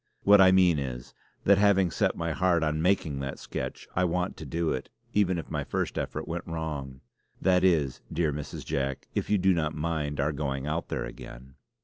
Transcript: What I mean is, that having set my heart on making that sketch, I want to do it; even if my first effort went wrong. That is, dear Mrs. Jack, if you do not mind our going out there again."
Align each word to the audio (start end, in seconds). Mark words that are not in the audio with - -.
What 0.23 0.41
I 0.41 0.51
mean 0.51 0.79
is, 0.79 1.13
that 1.43 1.59
having 1.59 1.91
set 1.91 2.17
my 2.17 2.31
heart 2.31 2.63
on 2.63 2.81
making 2.81 3.19
that 3.19 3.37
sketch, 3.37 3.87
I 3.95 4.03
want 4.03 4.35
to 4.37 4.47
do 4.47 4.71
it; 4.71 4.89
even 5.13 5.37
if 5.37 5.51
my 5.51 5.63
first 5.63 5.95
effort 5.95 6.27
went 6.27 6.47
wrong. 6.47 7.01
That 7.39 7.63
is, 7.63 8.01
dear 8.11 8.33
Mrs. 8.33 8.65
Jack, 8.65 9.07
if 9.13 9.29
you 9.29 9.37
do 9.37 9.53
not 9.53 9.75
mind 9.75 10.19
our 10.19 10.31
going 10.31 10.65
out 10.65 10.87
there 10.87 11.05
again." 11.05 11.53